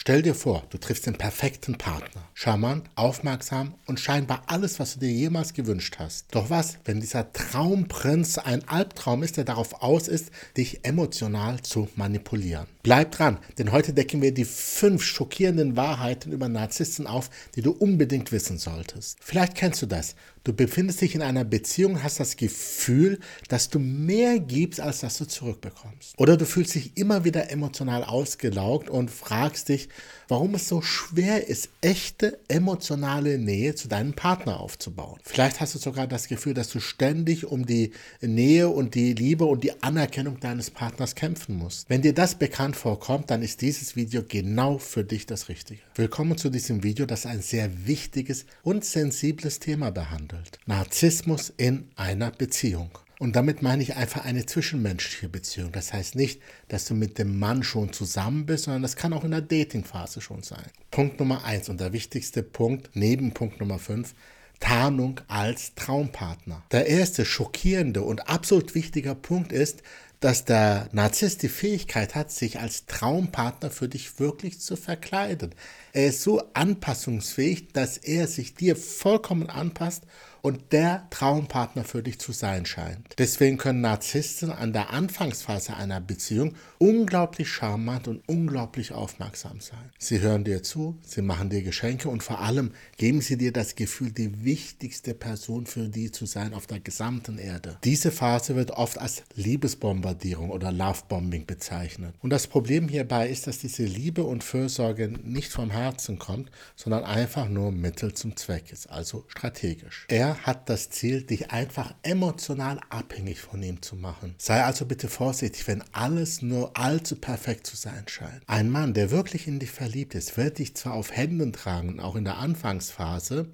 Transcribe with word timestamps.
Stell 0.00 0.22
dir 0.22 0.36
vor, 0.36 0.62
du 0.70 0.78
triffst 0.78 1.06
den 1.06 1.18
perfekten 1.18 1.76
Partner. 1.76 2.22
Charmant, 2.32 2.88
aufmerksam 2.94 3.74
und 3.86 3.98
scheinbar 3.98 4.44
alles, 4.46 4.78
was 4.78 4.94
du 4.94 5.00
dir 5.00 5.10
jemals 5.10 5.54
gewünscht 5.54 5.96
hast. 5.98 6.26
Doch 6.30 6.50
was, 6.50 6.78
wenn 6.84 7.00
dieser 7.00 7.32
Traumprinz 7.32 8.38
ein 8.38 8.66
Albtraum 8.68 9.24
ist, 9.24 9.38
der 9.38 9.44
darauf 9.44 9.82
aus 9.82 10.06
ist, 10.06 10.30
dich 10.56 10.84
emotional 10.84 11.62
zu 11.62 11.88
manipulieren? 11.96 12.68
Bleib 12.88 13.10
dran, 13.12 13.36
denn 13.58 13.70
heute 13.70 13.92
decken 13.92 14.22
wir 14.22 14.32
die 14.32 14.46
fünf 14.46 15.02
schockierenden 15.04 15.76
Wahrheiten 15.76 16.32
über 16.32 16.48
Narzissten 16.48 17.06
auf, 17.06 17.28
die 17.54 17.60
du 17.60 17.72
unbedingt 17.72 18.32
wissen 18.32 18.56
solltest. 18.56 19.18
Vielleicht 19.20 19.56
kennst 19.56 19.82
du 19.82 19.86
das. 19.86 20.14
Du 20.48 20.54
befindest 20.54 21.02
dich 21.02 21.14
in 21.14 21.20
einer 21.20 21.44
Beziehung, 21.44 22.02
hast 22.02 22.20
das 22.20 22.36
Gefühl, 22.36 23.18
dass 23.48 23.68
du 23.68 23.78
mehr 23.78 24.38
gibst, 24.38 24.80
als 24.80 25.00
dass 25.00 25.18
du 25.18 25.26
zurückbekommst. 25.26 26.14
Oder 26.16 26.38
du 26.38 26.46
fühlst 26.46 26.74
dich 26.74 26.96
immer 26.96 27.24
wieder 27.24 27.50
emotional 27.50 28.02
ausgelaugt 28.02 28.88
und 28.88 29.10
fragst 29.10 29.68
dich, 29.68 29.90
warum 30.26 30.54
es 30.54 30.66
so 30.66 30.80
schwer 30.80 31.48
ist, 31.48 31.68
echte 31.82 32.38
emotionale 32.48 33.36
Nähe 33.36 33.74
zu 33.74 33.88
deinem 33.88 34.14
Partner 34.14 34.60
aufzubauen. 34.60 35.20
Vielleicht 35.22 35.60
hast 35.60 35.74
du 35.74 35.78
sogar 35.78 36.06
das 36.06 36.28
Gefühl, 36.28 36.54
dass 36.54 36.70
du 36.70 36.80
ständig 36.80 37.44
um 37.44 37.66
die 37.66 37.92
Nähe 38.22 38.70
und 38.70 38.94
die 38.94 39.12
Liebe 39.12 39.44
und 39.44 39.64
die 39.64 39.82
Anerkennung 39.82 40.40
deines 40.40 40.70
Partners 40.70 41.14
kämpfen 41.14 41.56
musst. 41.56 41.90
Wenn 41.90 42.00
dir 42.00 42.14
das 42.14 42.36
bekannt 42.36 42.74
vorkommt, 42.78 43.30
dann 43.30 43.42
ist 43.42 43.60
dieses 43.60 43.96
Video 43.96 44.22
genau 44.26 44.78
für 44.78 45.04
dich 45.04 45.26
das 45.26 45.48
Richtige. 45.48 45.80
Willkommen 45.96 46.38
zu 46.38 46.48
diesem 46.48 46.84
Video, 46.84 47.06
das 47.06 47.26
ein 47.26 47.42
sehr 47.42 47.86
wichtiges 47.86 48.46
und 48.62 48.84
sensibles 48.84 49.58
Thema 49.58 49.90
behandelt. 49.90 50.60
Narzissmus 50.66 51.52
in 51.56 51.88
einer 51.96 52.30
Beziehung. 52.30 52.96
Und 53.18 53.34
damit 53.34 53.62
meine 53.62 53.82
ich 53.82 53.96
einfach 53.96 54.24
eine 54.24 54.46
zwischenmenschliche 54.46 55.28
Beziehung. 55.28 55.72
Das 55.72 55.92
heißt 55.92 56.14
nicht, 56.14 56.40
dass 56.68 56.84
du 56.84 56.94
mit 56.94 57.18
dem 57.18 57.36
Mann 57.36 57.64
schon 57.64 57.92
zusammen 57.92 58.46
bist, 58.46 58.64
sondern 58.64 58.82
das 58.82 58.94
kann 58.94 59.12
auch 59.12 59.24
in 59.24 59.32
der 59.32 59.40
Datingphase 59.40 60.20
schon 60.20 60.44
sein. 60.44 60.64
Punkt 60.92 61.18
Nummer 61.18 61.44
eins 61.44 61.68
und 61.68 61.80
der 61.80 61.92
wichtigste 61.92 62.44
Punkt 62.44 62.90
neben 62.94 63.34
Punkt 63.34 63.58
Nummer 63.58 63.80
fünf. 63.80 64.14
Tarnung 64.60 65.20
als 65.28 65.74
Traumpartner. 65.76 66.64
Der 66.72 66.86
erste 66.86 67.24
schockierende 67.24 68.02
und 68.02 68.28
absolut 68.28 68.74
wichtiger 68.74 69.14
Punkt 69.14 69.52
ist, 69.52 69.82
dass 70.20 70.44
der 70.44 70.88
Narzisst 70.92 71.42
die 71.42 71.48
Fähigkeit 71.48 72.14
hat, 72.14 72.30
sich 72.30 72.58
als 72.58 72.86
Traumpartner 72.86 73.70
für 73.70 73.88
dich 73.88 74.18
wirklich 74.18 74.60
zu 74.60 74.76
verkleiden. 74.76 75.54
Er 75.98 76.10
ist 76.10 76.22
so 76.22 76.40
anpassungsfähig, 76.54 77.72
dass 77.72 77.96
er 77.96 78.28
sich 78.28 78.54
dir 78.54 78.76
vollkommen 78.76 79.50
anpasst 79.50 80.04
und 80.42 80.72
der 80.72 81.08
Traumpartner 81.10 81.82
für 81.82 82.02
dich 82.02 82.20
zu 82.20 82.30
sein 82.30 82.66
scheint. 82.66 83.16
Deswegen 83.18 83.58
können 83.58 83.80
Narzissten 83.80 84.52
an 84.52 84.72
der 84.72 84.90
Anfangsphase 84.90 85.76
einer 85.76 86.00
Beziehung 86.00 86.54
unglaublich 86.78 87.48
charmant 87.48 88.06
und 88.06 88.22
unglaublich 88.28 88.92
aufmerksam 88.92 89.60
sein. 89.60 89.90
Sie 89.98 90.20
hören 90.20 90.44
dir 90.44 90.62
zu, 90.62 90.96
sie 91.04 91.22
machen 91.22 91.50
dir 91.50 91.62
Geschenke 91.62 92.08
und 92.08 92.22
vor 92.22 92.40
allem 92.40 92.70
geben 92.96 93.20
sie 93.20 93.36
dir 93.36 93.52
das 93.52 93.74
Gefühl, 93.74 94.12
die 94.12 94.44
wichtigste 94.44 95.14
Person 95.14 95.66
für 95.66 95.88
die 95.88 96.12
zu 96.12 96.26
sein 96.26 96.54
auf 96.54 96.68
der 96.68 96.78
gesamten 96.78 97.38
Erde. 97.38 97.76
Diese 97.82 98.12
Phase 98.12 98.54
wird 98.54 98.70
oft 98.70 98.98
als 98.98 99.24
Liebesbombardierung 99.34 100.50
oder 100.50 100.70
Lovebombing 100.70 101.46
bezeichnet. 101.46 102.14
Und 102.22 102.30
das 102.30 102.46
Problem 102.46 102.88
hierbei 102.88 103.28
ist, 103.28 103.48
dass 103.48 103.58
diese 103.58 103.84
Liebe 103.84 104.22
und 104.22 104.44
Fürsorge 104.44 105.08
nicht 105.08 105.50
vom 105.50 105.70
Herzen 105.70 105.87
kommt, 106.18 106.50
sondern 106.76 107.04
einfach 107.04 107.48
nur 107.48 107.72
Mittel 107.72 108.14
zum 108.14 108.36
Zweck 108.36 108.72
ist, 108.72 108.88
also 108.88 109.24
strategisch. 109.28 110.06
Er 110.08 110.38
hat 110.44 110.68
das 110.68 110.90
Ziel, 110.90 111.22
dich 111.22 111.50
einfach 111.50 111.94
emotional 112.02 112.80
abhängig 112.90 113.40
von 113.40 113.62
ihm 113.62 113.82
zu 113.82 113.96
machen. 113.96 114.34
Sei 114.38 114.62
also 114.62 114.86
bitte 114.86 115.08
vorsichtig, 115.08 115.66
wenn 115.66 115.84
alles 115.92 116.42
nur 116.42 116.76
allzu 116.76 117.16
perfekt 117.16 117.66
zu 117.66 117.76
sein 117.76 118.04
scheint. 118.06 118.42
Ein 118.46 118.70
Mann, 118.70 118.94
der 118.94 119.10
wirklich 119.10 119.46
in 119.46 119.58
dich 119.58 119.70
verliebt 119.70 120.14
ist, 120.14 120.36
wird 120.36 120.58
dich 120.58 120.74
zwar 120.76 120.94
auf 120.94 121.14
Händen 121.14 121.52
tragen, 121.52 122.00
auch 122.00 122.16
in 122.16 122.24
der 122.24 122.38
Anfangsphase, 122.38 123.48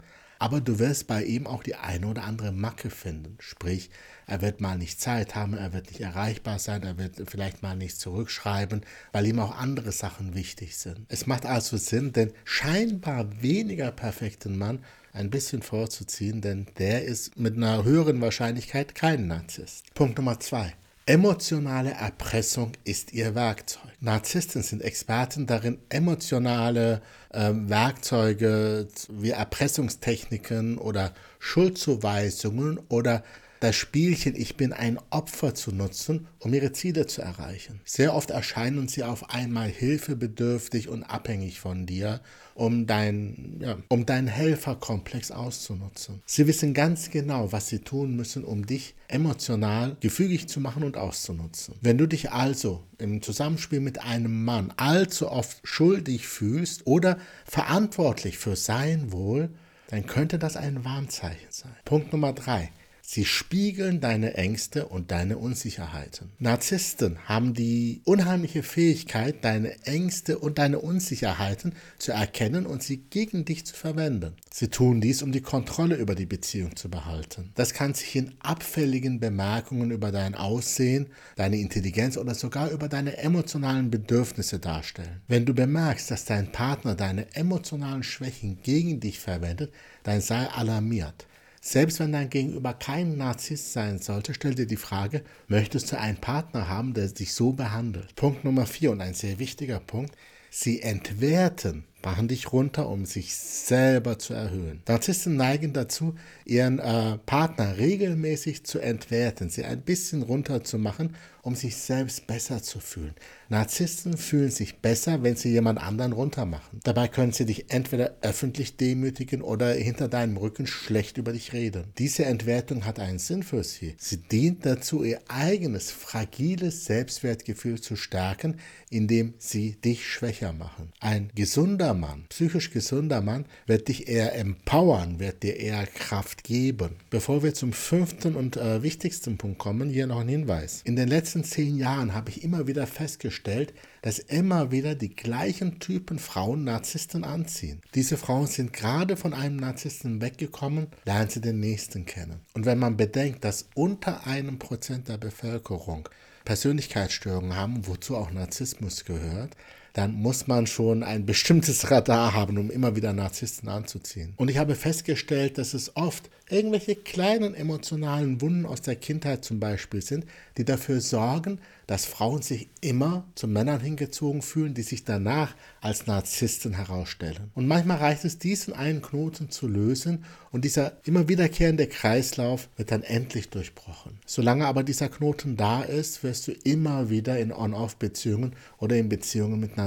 aber 0.45 0.61
du 0.61 0.79
wirst 0.79 1.07
bei 1.07 1.25
ihm 1.25 1.47
auch 1.47 1.63
die 1.63 1.75
eine 1.75 2.07
oder 2.07 2.25
andere 2.25 2.53
Macke 2.53 2.91
finden. 2.91 3.39
Sprich, 3.41 3.89
er 4.27 4.43
wird 4.43 4.61
mal 4.61 4.77
nicht 4.77 5.01
Zeit 5.01 5.35
haben, 5.35 5.55
er 5.55 5.73
wird 5.73 5.87
nicht 5.87 6.03
erreichbar 6.03 6.59
sein, 6.59 6.83
er 6.83 6.99
wird 6.99 7.15
vielleicht 7.31 7.63
mal 7.63 7.75
nicht 7.75 7.99
zurückschreiben, 7.99 8.83
weil 9.13 9.25
ihm 9.25 9.39
auch 9.39 9.57
andere 9.57 9.91
Sachen 9.91 10.35
wichtig 10.35 10.77
sind. 10.77 11.07
Es 11.09 11.27
macht 11.27 11.47
also 11.47 11.79
Sinn, 11.79 12.13
den 12.13 12.31
scheinbar 12.45 13.41
weniger 13.41 13.91
perfekten 13.91 14.59
Mann 14.59 14.85
ein 15.15 15.31
bisschen 15.31 15.63
vorzuziehen, 15.63 16.43
denn 16.43 16.67
der 16.77 17.07
ist 17.07 17.39
mit 17.39 17.57
einer 17.57 17.83
höheren 17.83 18.21
Wahrscheinlichkeit 18.21 18.95
kein 18.95 19.27
Narzisst. 19.27 19.95
Punkt 19.95 20.19
Nummer 20.19 20.41
zwei. 20.41 20.75
Emotionale 21.07 21.91
Erpressung 21.91 22.73
ist 22.85 23.13
ihr 23.13 23.35
Werkzeug. 23.35 23.93
Narzissten 24.01 24.63
sind 24.63 24.81
Experten 24.81 25.47
darin, 25.47 25.79
emotionale 25.91 27.03
äh, 27.29 27.51
Werkzeuge 27.53 28.89
wie 29.11 29.31
Erpressungstechniken 29.31 30.79
oder 30.79 31.13
Schuldzuweisungen 31.39 32.81
oder 32.89 33.23
das 33.65 33.77
Spielchen 33.77 34.37
Ich 34.37 34.57
bin 34.59 34.75
ein 34.75 34.99
Opfer 35.09 35.55
zu 35.55 35.73
nutzen, 35.73 36.27
um 36.39 36.53
ihre 36.53 36.73
Ziele 36.73 37.07
zu 37.07 37.23
erreichen. 37.23 37.81
Sehr 37.87 38.15
oft 38.15 38.31
erscheinen 38.31 38.89
sie 38.89 39.05
auf 39.05 39.31
einmal 39.31 39.69
hilfebedürftig 39.69 40.91
und 40.91 41.03
abhängig 41.03 41.61
von 41.61 41.87
dir, 41.87 42.21
um, 42.55 42.87
dein, 42.87 43.57
ja, 43.61 43.79
um 43.89 44.05
deinen 44.05 44.29
Helferkomplex 44.29 45.31
auszunutzen. 45.31 46.23
Sie 46.27 46.47
wissen 46.47 46.75
ganz 46.75 47.11
genau, 47.11 47.53
was 47.53 47.69
sie 47.69 47.79
tun 47.79 48.15
müssen, 48.15 48.45
um 48.45 48.67
dich 48.67 48.97
emotional 49.09 49.97
gefügig 50.01 50.47
zu 50.47 50.61
machen 50.61 50.83
und 50.83 50.99
auszunutzen. 50.99 51.77
Wenn 51.81 51.97
du 51.97 52.07
dich 52.07 52.33
also 52.33 52.85
im 52.99 53.23
Zusammenspiel 53.23 53.81
mit 53.81 54.03
einem 54.03 54.45
Mann 54.45 54.75
allzu 54.77 55.31
oft 55.31 55.67
schuldig 55.67 56.29
fühlst 56.29 56.87
oder 56.87 57.17
verantwortlich 57.47 58.37
für 58.37 58.57
sein 58.57 59.11
Wohl, 59.11 59.49
dann 59.89 60.05
könnte 60.05 60.39
das 60.39 60.59
ein 60.59 60.85
Warnzeichen 60.85 61.49
sein. 61.49 61.75
Punkt 61.87 62.13
Nummer 62.13 62.35
drei. 62.35 62.71
Sie 63.07 63.27
spiegeln 63.27 64.01
deine 64.01 64.33
Ängste 64.33 64.87
und 64.87 65.11
deine 65.11 65.37
Unsicherheiten. 65.37 66.31
Narzissten 66.39 67.19
haben 67.27 67.53
die 67.53 68.01
unheimliche 68.05 68.63
Fähigkeit, 68.63 69.45
deine 69.45 69.79
Ängste 69.85 70.39
und 70.39 70.59
deine 70.59 70.79
Unsicherheiten 70.79 71.75
zu 71.99 72.13
erkennen 72.13 72.65
und 72.65 72.83
sie 72.83 72.97
gegen 72.97 73.45
dich 73.45 73.67
zu 73.67 73.77
verwenden. 73.77 74.33
Sie 74.51 74.69
tun 74.69 75.03
dies, 75.03 75.23
um 75.23 75.33
die 75.33 75.43
Kontrolle 75.43 75.97
über 75.97 76.15
die 76.15 76.25
Beziehung 76.25 76.77
zu 76.77 76.89
behalten. 76.89 77.53
Das 77.55 77.75
kann 77.75 77.93
sich 77.93 78.17
in 78.17 78.35
abfälligen 78.41 79.21
Bemerkungen 79.21 79.91
über 79.91 80.11
dein 80.11 80.35
Aussehen, 80.35 81.09
deine 81.37 81.59
Intelligenz 81.59 82.17
oder 82.17 82.35
sogar 82.35 82.71
über 82.71 82.89
deine 82.89 83.19
emotionalen 83.19 83.91
Bedürfnisse 83.91 84.59
darstellen. 84.59 85.21
Wenn 85.29 85.45
du 85.45 85.53
bemerkst, 85.53 86.11
dass 86.11 86.25
dein 86.25 86.51
Partner 86.53 86.95
deine 86.95 87.37
emotionalen 87.37 88.03
Schwächen 88.03 88.63
gegen 88.63 88.99
dich 88.99 89.21
verwendet, 89.21 89.75
dann 90.05 90.23
sei 90.23 90.49
alarmiert. 90.49 91.27
Selbst 91.67 91.99
wenn 91.99 92.13
dein 92.13 92.29
Gegenüber 92.29 92.75
kein 92.75 93.17
Narzisst 93.17 93.73
sein 93.73 93.99
sollte, 93.99 94.35
stell 94.35 94.55
dir 94.55 94.67
die 94.67 94.77
Frage, 94.77 95.25
möchtest 95.49 95.91
du 95.91 95.99
einen 95.99 96.19
Partner 96.19 96.69
haben, 96.69 96.93
der 96.93 97.09
dich 97.09 97.33
so 97.33 97.55
behandelt? 97.55 98.15
Punkt 98.17 98.45
Nummer 98.45 98.67
vier 98.67 98.91
und 98.91 99.01
ein 99.01 99.15
sehr 99.15 99.39
wichtiger 99.39 99.81
Punkt, 99.81 100.15
sie 100.51 100.83
entwerten 100.83 101.85
machen 102.05 102.29
dich 102.29 102.53
runter, 102.53 102.89
um 102.89 103.07
sich 103.07 103.35
selber 103.35 104.19
zu 104.19 104.35
erhöhen. 104.35 104.83
Narzissten 104.87 105.37
neigen 105.37 105.73
dazu, 105.73 106.15
ihren 106.45 106.79
äh, 106.79 107.19
Partner 107.19 107.79
regelmäßig 107.79 108.65
zu 108.65 108.79
entwerten, 108.79 109.49
sie 109.49 109.65
ein 109.65 109.81
bisschen 109.81 110.23
runterzumachen, 110.23 111.15
um 111.45 111.55
sich 111.55 111.77
selbst 111.77 112.27
besser 112.27 112.63
zu 112.63 112.81
fühlen. 112.81 113.15
Narzissten 113.51 114.17
fühlen 114.17 114.51
sich 114.51 114.79
besser, 114.79 115.23
wenn 115.23 115.37
sie 115.37 115.51
jemand 115.51 115.79
anderen 115.79 116.13
runtermachen. 116.13 116.81
Dabei 116.83 117.09
können 117.09 117.33
sie 117.33 117.45
dich 117.45 117.71
entweder 117.71 118.17
öffentlich 118.23 118.79
demütigen 118.79 119.43
oder 119.43 119.73
hinter 119.73 120.09
deinem 120.09 120.39
Rücken 120.39 120.67
schlecht 120.67 121.19
über 121.19 121.33
dich 121.33 121.53
reden. 121.53 121.85
Diese 121.99 122.25
Entwertung 122.25 122.87
hat 122.87 122.99
einen 122.99 123.19
Sinn 123.19 123.43
für 123.43 123.63
sie. 123.63 123.95
Sie 123.99 124.17
dient 124.17 124.65
dazu, 124.65 125.05
ihr 125.05 125.21
eigenes 125.29 125.91
fragiles 125.91 126.87
Selbstwertgefühl 126.87 127.81
zu 127.81 127.97
stärken, 127.97 128.57
indem 128.89 129.35
sie 129.39 129.73
dich 129.77 130.07
schwächer 130.07 130.53
machen. 130.53 130.93
Ein 131.01 131.31
gesunder 131.35 131.94
Mann, 131.95 132.25
psychisch 132.29 132.71
gesunder 132.71 133.21
Mann, 133.21 133.47
wird 133.67 133.89
dich 133.89 134.09
eher 134.09 134.35
empowern, 134.35 135.19
wird 135.19 135.43
dir 135.43 135.57
eher 135.57 135.87
Kraft 135.87 136.45
geben. 136.45 136.97
Bevor 137.11 137.43
wir 137.43 137.55
zum 137.55 137.73
fünften 137.73 138.37
und 138.37 138.57
äh, 138.57 138.83
wichtigsten 138.83 139.39
Punkt 139.39 139.59
kommen, 139.59 139.89
hier 139.89 140.07
noch 140.07 140.21
ein 140.21 140.29
Hinweis. 140.29 140.83
In 140.85 140.97
den 140.97 141.09
letzten 141.09 141.45
zehn 141.45 141.77
Jahren 141.77 142.15
habe 142.15 142.31
ich 142.31 142.43
immer 142.43 142.67
wieder 142.67 142.87
festgestellt, 142.87 143.73
dass 144.03 144.19
immer 144.19 144.71
wieder 144.71 144.95
die 144.95 145.15
gleichen 145.15 145.79
Typen 145.79 146.19
Frauen 146.19 146.65
Narzissten 146.65 147.25
anziehen. 147.25 147.81
Diese 147.95 148.17
Frauen 148.17 148.47
sind 148.47 148.73
gerade 148.73 149.17
von 149.17 149.33
einem 149.33 149.57
Narzissten 149.57 150.21
weggekommen, 150.21 150.89
lernen 151.07 151.31
sie 151.31 151.41
den 151.41 151.61
nächsten 151.61 152.05
kennen. 152.05 152.41
Und 152.53 152.67
wenn 152.67 152.79
man 152.79 152.97
bedenkt, 152.99 153.45
dass 153.45 153.69
unter 153.75 154.27
einem 154.27 154.59
Prozent 154.59 155.09
der 155.09 155.17
Bevölkerung 155.17 156.09
Persönlichkeitsstörungen 156.45 157.57
haben, 157.57 157.87
wozu 157.87 158.17
auch 158.17 158.31
Narzissmus 158.31 159.05
gehört, 159.05 159.57
dann 159.95 160.13
muss 160.13 160.49
man 160.49 160.67
schon 160.67 161.03
ein 161.03 161.25
bestimmtes 161.25 161.91
Radar 161.91 162.35
haben, 162.35 162.59
um 162.59 162.71
immer 162.71 162.97
wieder 162.97 163.13
Narzissten 163.13 163.69
anzuziehen. 163.69 164.35
Und 164.37 164.51
ich 164.51 164.59
habe 164.59 164.75
festgestellt, 164.75 165.57
dass 165.57 165.73
es 165.73 165.97
oft 165.97 166.29
irgendwelche 166.51 166.97
kleinen 166.97 167.55
emotionalen 167.55 168.41
Wunden 168.41 168.67
aus 168.67 168.83
der 168.83 168.97
Kindheit 168.97 169.45
zum 169.45 169.61
Beispiel 169.61 170.03
sind, 170.03 170.27
die 170.59 170.65
dafür 170.65 171.01
sorgen, 171.01 171.59
dass 171.87 172.07
Frauen 172.07 172.43
sich 172.43 172.69
immer 172.81 173.25
zu 173.35 173.47
Männern 173.47 173.81
hingezogen 173.81 174.43
fühlen, 174.43 174.75
die 174.75 174.83
sich 174.83 175.05
danach 175.05 175.55
als 175.81 176.07
Narzissten 176.07 176.75
herausstellen. 176.75 177.51
Und 177.55 177.67
manchmal 177.67 177.99
reicht 177.99 178.25
es, 178.25 178.39
diesen 178.39 178.75
einen 178.75 179.03
Knoten 179.03 179.51
zu 179.51 179.69
lösen 179.69 180.25
und 180.51 180.65
dieser 180.65 180.93
immer 181.05 181.29
wiederkehrende 181.29 181.87
Kreislauf 181.87 182.69
wird 182.77 182.91
dann 182.91 183.03
endlich 183.03 183.51
durchbrochen. 183.51 184.19
Solange 184.27 184.67
aber 184.67 184.83
dieser 184.83 185.09
Knoten 185.09 185.57
da 185.57 185.83
ist, 185.83 186.23
wirst 186.23 186.49
du 186.49 186.53
immer 186.53 187.11
wieder 187.11 187.39
in 187.39 187.53
On-Off-Beziehungen 187.53 188.55
oder 188.79 188.97
in 188.97 189.09
Beziehungen 189.09 189.61
mit 189.61 189.77
Narzissten 189.77 189.84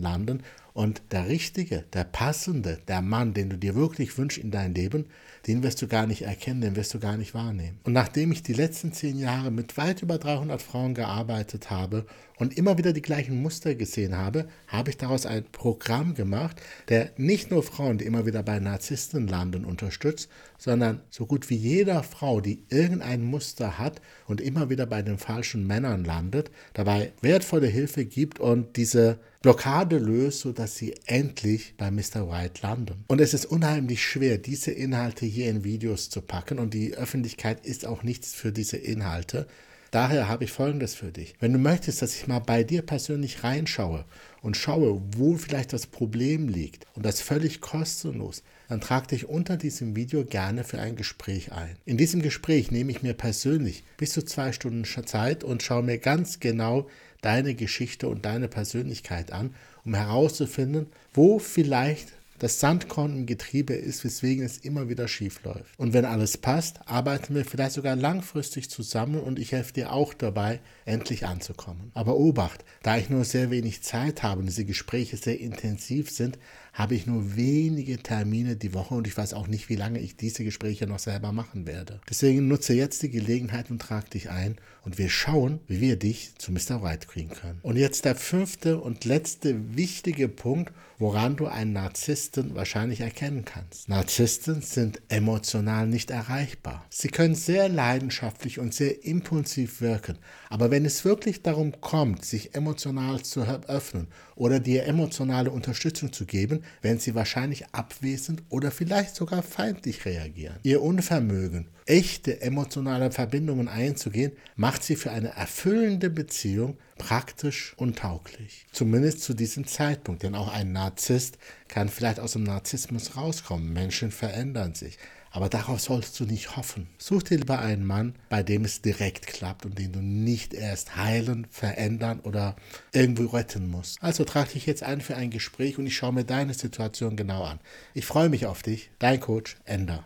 landen 0.00 0.42
und 0.72 1.02
der 1.10 1.28
Richtige, 1.28 1.84
der 1.92 2.04
Passende, 2.04 2.78
der 2.86 3.02
Mann, 3.02 3.34
den 3.34 3.50
du 3.50 3.58
dir 3.58 3.74
wirklich 3.74 4.16
wünschst 4.16 4.38
in 4.38 4.50
dein 4.50 4.74
Leben, 4.74 5.06
den 5.46 5.62
wirst 5.62 5.82
du 5.82 5.88
gar 5.88 6.06
nicht 6.06 6.22
erkennen, 6.22 6.60
den 6.60 6.76
wirst 6.76 6.94
du 6.94 7.00
gar 7.00 7.16
nicht 7.16 7.34
wahrnehmen. 7.34 7.80
Und 7.84 7.92
nachdem 7.92 8.30
ich 8.30 8.42
die 8.42 8.52
letzten 8.52 8.92
zehn 8.92 9.18
Jahre 9.18 9.50
mit 9.50 9.76
weit 9.76 10.02
über 10.02 10.18
300 10.18 10.60
Frauen 10.60 10.94
gearbeitet 10.94 11.70
habe 11.70 12.06
und 12.38 12.56
immer 12.56 12.78
wieder 12.78 12.92
die 12.92 13.02
gleichen 13.02 13.40
Muster 13.42 13.74
gesehen 13.74 14.16
habe, 14.16 14.48
habe 14.68 14.90
ich 14.90 14.96
daraus 14.96 15.26
ein 15.26 15.44
Programm 15.50 16.14
gemacht, 16.14 16.60
der 16.88 17.10
nicht 17.16 17.50
nur 17.50 17.62
Frauen, 17.62 17.98
die 17.98 18.04
immer 18.04 18.26
wieder 18.26 18.42
bei 18.42 18.60
Narzissten 18.60 19.26
landen, 19.26 19.64
unterstützt, 19.64 20.30
sondern 20.58 21.00
so 21.10 21.26
gut 21.26 21.50
wie 21.50 21.56
jeder 21.56 22.02
Frau, 22.02 22.40
die 22.40 22.64
irgendein 22.68 23.22
Muster 23.22 23.78
hat 23.78 24.00
und 24.26 24.40
immer 24.40 24.70
wieder 24.70 24.86
bei 24.86 25.02
den 25.02 25.18
falschen 25.18 25.66
Männern 25.66 26.04
landet, 26.04 26.50
dabei 26.74 27.12
wertvolle 27.22 27.66
Hilfe 27.66 28.04
gibt 28.04 28.40
und 28.40 28.76
diese 28.76 29.18
Blockade 29.42 29.96
löst, 29.96 30.40
sodass 30.40 30.76
sie 30.76 30.94
endlich 31.06 31.74
bei 31.78 31.90
Mr. 31.90 32.30
White 32.30 32.60
landen. 32.60 33.04
Und 33.08 33.22
es 33.22 33.32
ist 33.32 33.46
unheimlich 33.46 34.04
schwer, 34.04 34.36
diese 34.36 34.70
Inhalte 34.70 35.24
hier 35.24 35.48
in 35.48 35.64
Videos 35.64 36.10
zu 36.10 36.20
packen 36.20 36.58
und 36.58 36.74
die 36.74 36.92
Öffentlichkeit 36.92 37.64
ist 37.64 37.86
auch 37.86 38.02
nichts 38.02 38.34
für 38.34 38.52
diese 38.52 38.76
Inhalte. 38.76 39.46
Daher 39.90 40.28
habe 40.28 40.44
ich 40.44 40.52
Folgendes 40.52 40.94
für 40.94 41.10
dich. 41.10 41.34
Wenn 41.40 41.54
du 41.54 41.58
möchtest, 41.58 42.02
dass 42.02 42.14
ich 42.14 42.28
mal 42.28 42.38
bei 42.38 42.62
dir 42.64 42.82
persönlich 42.82 43.42
reinschaue 43.42 44.04
und 44.42 44.58
schaue, 44.58 45.02
wo 45.16 45.36
vielleicht 45.36 45.72
das 45.72 45.86
Problem 45.86 46.46
liegt 46.46 46.86
und 46.94 47.04
das 47.04 47.22
völlig 47.22 47.62
kostenlos, 47.62 48.42
dann 48.68 48.82
trag 48.82 49.08
dich 49.08 49.26
unter 49.26 49.56
diesem 49.56 49.96
Video 49.96 50.24
gerne 50.24 50.64
für 50.64 50.78
ein 50.78 50.94
Gespräch 50.94 51.50
ein. 51.50 51.76
In 51.86 51.96
diesem 51.96 52.22
Gespräch 52.22 52.70
nehme 52.70 52.92
ich 52.92 53.02
mir 53.02 53.14
persönlich 53.14 53.82
bis 53.96 54.12
zu 54.12 54.22
zwei 54.22 54.52
Stunden 54.52 54.84
Zeit 54.84 55.42
und 55.42 55.62
schaue 55.62 55.82
mir 55.82 55.98
ganz 55.98 56.38
genau 56.38 56.86
deine 57.20 57.54
Geschichte 57.54 58.08
und 58.08 58.24
deine 58.24 58.48
Persönlichkeit 58.48 59.32
an, 59.32 59.54
um 59.84 59.94
herauszufinden, 59.94 60.86
wo 61.12 61.38
vielleicht 61.38 62.12
das 62.40 62.58
Sandkorn 62.58 63.16
im 63.16 63.26
Getriebe 63.26 63.74
ist, 63.74 64.02
weswegen 64.02 64.44
es 64.44 64.58
immer 64.58 64.88
wieder 64.88 65.08
schief 65.08 65.44
läuft. 65.44 65.78
Und 65.78 65.92
wenn 65.92 66.06
alles 66.06 66.38
passt, 66.38 66.80
arbeiten 66.86 67.34
wir 67.34 67.44
vielleicht 67.44 67.72
sogar 67.72 67.94
langfristig 67.94 68.70
zusammen 68.70 69.20
und 69.20 69.38
ich 69.38 69.52
helfe 69.52 69.74
dir 69.74 69.92
auch 69.92 70.14
dabei, 70.14 70.60
endlich 70.86 71.26
anzukommen. 71.26 71.92
Aber 71.94 72.16
Obacht, 72.16 72.64
da 72.82 72.96
ich 72.96 73.10
nur 73.10 73.24
sehr 73.24 73.50
wenig 73.50 73.82
Zeit 73.82 74.22
habe 74.22 74.40
und 74.40 74.46
diese 74.46 74.64
Gespräche 74.64 75.18
sehr 75.18 75.38
intensiv 75.38 76.10
sind, 76.10 76.38
habe 76.72 76.94
ich 76.94 77.06
nur 77.06 77.36
wenige 77.36 77.98
Termine 77.98 78.56
die 78.56 78.72
Woche 78.72 78.94
und 78.94 79.06
ich 79.06 79.16
weiß 79.16 79.34
auch 79.34 79.48
nicht, 79.48 79.68
wie 79.68 79.76
lange 79.76 79.98
ich 79.98 80.16
diese 80.16 80.44
Gespräche 80.44 80.86
noch 80.86 80.98
selber 80.98 81.32
machen 81.32 81.66
werde. 81.66 82.00
Deswegen 82.08 82.48
nutze 82.48 82.74
jetzt 82.74 83.02
die 83.02 83.10
Gelegenheit 83.10 83.70
und 83.70 83.82
trag 83.82 84.08
dich 84.10 84.30
ein 84.30 84.56
und 84.82 84.96
wir 84.96 85.10
schauen, 85.10 85.60
wie 85.66 85.80
wir 85.80 85.96
dich 85.96 86.32
zu 86.38 86.52
Mr. 86.52 86.82
White 86.82 87.08
kriegen 87.08 87.30
können. 87.30 87.58
Und 87.62 87.76
jetzt 87.76 88.04
der 88.06 88.14
fünfte 88.14 88.78
und 88.78 89.04
letzte 89.04 89.76
wichtige 89.76 90.28
Punkt, 90.28 90.72
woran 90.98 91.36
du 91.36 91.46
einen 91.46 91.72
Narzissten 91.72 92.29
wahrscheinlich 92.36 93.00
erkennen 93.00 93.44
kannst. 93.44 93.88
Narzissten 93.88 94.62
sind 94.62 95.00
emotional 95.08 95.86
nicht 95.86 96.10
erreichbar. 96.10 96.84
Sie 96.90 97.08
können 97.08 97.34
sehr 97.34 97.68
leidenschaftlich 97.68 98.58
und 98.58 98.74
sehr 98.74 99.04
impulsiv 99.04 99.80
wirken, 99.80 100.18
aber 100.48 100.70
wenn 100.70 100.84
es 100.84 101.04
wirklich 101.04 101.42
darum 101.42 101.80
kommt, 101.80 102.24
sich 102.24 102.54
emotional 102.54 103.22
zu 103.22 103.42
öffnen 103.42 104.08
oder 104.34 104.60
dir 104.60 104.84
emotionale 104.84 105.50
Unterstützung 105.50 106.12
zu 106.12 106.26
geben, 106.26 106.62
werden 106.82 106.98
sie 106.98 107.14
wahrscheinlich 107.14 107.66
abwesend 107.72 108.42
oder 108.48 108.70
vielleicht 108.70 109.14
sogar 109.14 109.42
feindlich 109.42 110.04
reagieren. 110.04 110.56
Ihr 110.62 110.82
Unvermögen, 110.82 111.68
echte 111.90 112.40
emotionale 112.40 113.10
Verbindungen 113.10 113.66
einzugehen, 113.66 114.30
macht 114.54 114.84
sie 114.84 114.94
für 114.94 115.10
eine 115.10 115.30
erfüllende 115.30 116.08
Beziehung 116.08 116.78
praktisch 116.98 117.74
untauglich. 117.78 118.64
Zumindest 118.70 119.22
zu 119.22 119.34
diesem 119.34 119.66
Zeitpunkt, 119.66 120.22
denn 120.22 120.36
auch 120.36 120.52
ein 120.52 120.70
Narzisst 120.70 121.38
kann 121.66 121.88
vielleicht 121.88 122.20
aus 122.20 122.34
dem 122.34 122.44
Narzissmus 122.44 123.16
rauskommen. 123.16 123.72
Menschen 123.72 124.12
verändern 124.12 124.76
sich. 124.76 124.98
Aber 125.32 125.48
darauf 125.48 125.80
sollst 125.80 126.18
du 126.20 126.24
nicht 126.24 126.56
hoffen. 126.56 126.88
Such 126.98 127.24
dir 127.24 127.38
lieber 127.38 127.58
einen 127.58 127.84
Mann, 127.84 128.14
bei 128.28 128.44
dem 128.44 128.64
es 128.64 128.82
direkt 128.82 129.26
klappt 129.26 129.66
und 129.66 129.76
den 129.76 129.92
du 129.92 130.00
nicht 130.00 130.54
erst 130.54 130.96
heilen, 130.96 131.48
verändern 131.50 132.20
oder 132.20 132.54
irgendwo 132.92 133.26
retten 133.26 133.68
musst. 133.68 134.00
Also 134.00 134.24
trag 134.24 134.52
dich 134.52 134.66
jetzt 134.66 134.84
ein 134.84 135.00
für 135.00 135.16
ein 135.16 135.30
Gespräch 135.30 135.78
und 135.78 135.86
ich 135.86 135.96
schaue 135.96 136.12
mir 136.12 136.24
deine 136.24 136.54
Situation 136.54 137.16
genau 137.16 137.42
an. 137.42 137.58
Ich 137.94 138.06
freue 138.06 138.28
mich 138.28 138.46
auf 138.46 138.62
dich. 138.62 138.90
Dein 139.00 139.18
Coach 139.18 139.56
Ender. 139.64 140.04